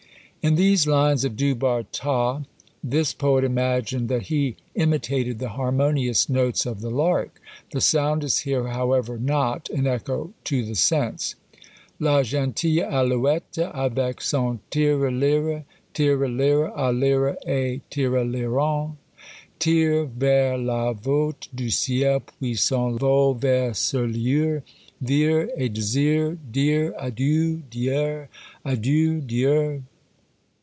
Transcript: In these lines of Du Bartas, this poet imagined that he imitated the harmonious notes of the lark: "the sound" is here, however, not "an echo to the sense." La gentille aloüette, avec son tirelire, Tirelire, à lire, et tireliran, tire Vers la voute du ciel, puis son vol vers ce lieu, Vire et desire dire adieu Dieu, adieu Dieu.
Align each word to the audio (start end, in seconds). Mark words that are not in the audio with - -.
In 0.43 0.55
these 0.55 0.87
lines 0.87 1.23
of 1.23 1.35
Du 1.37 1.53
Bartas, 1.53 2.43
this 2.83 3.13
poet 3.13 3.43
imagined 3.43 4.09
that 4.09 4.23
he 4.23 4.55
imitated 4.73 5.37
the 5.37 5.49
harmonious 5.49 6.29
notes 6.29 6.65
of 6.65 6.81
the 6.81 6.89
lark: 6.89 7.39
"the 7.73 7.79
sound" 7.79 8.23
is 8.23 8.39
here, 8.39 8.69
however, 8.69 9.19
not 9.19 9.69
"an 9.69 9.85
echo 9.85 10.33
to 10.45 10.65
the 10.65 10.73
sense." 10.73 11.35
La 11.99 12.23
gentille 12.23 12.87
aloüette, 12.89 13.71
avec 13.71 14.19
son 14.19 14.59
tirelire, 14.71 15.63
Tirelire, 15.93 16.73
à 16.75 16.91
lire, 16.91 17.37
et 17.45 17.81
tireliran, 17.91 18.95
tire 19.59 20.05
Vers 20.05 20.57
la 20.57 20.91
voute 20.93 21.49
du 21.53 21.69
ciel, 21.69 22.19
puis 22.21 22.55
son 22.55 22.97
vol 22.97 23.35
vers 23.35 23.75
ce 23.77 23.97
lieu, 23.97 24.63
Vire 25.01 25.49
et 25.55 25.71
desire 25.71 26.35
dire 26.51 26.93
adieu 26.97 27.61
Dieu, 27.69 28.27
adieu 28.65 29.21
Dieu. 29.21 29.83